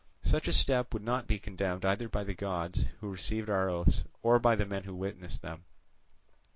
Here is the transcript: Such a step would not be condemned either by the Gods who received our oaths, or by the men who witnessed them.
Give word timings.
Such 0.23 0.47
a 0.47 0.53
step 0.53 0.95
would 0.95 1.03
not 1.03 1.27
be 1.27 1.37
condemned 1.37 1.85
either 1.85 2.09
by 2.09 2.23
the 2.23 2.33
Gods 2.33 2.85
who 3.01 3.11
received 3.11 3.51
our 3.51 3.69
oaths, 3.69 4.03
or 4.23 4.39
by 4.39 4.55
the 4.55 4.65
men 4.65 4.85
who 4.85 4.95
witnessed 4.95 5.43
them. 5.43 5.65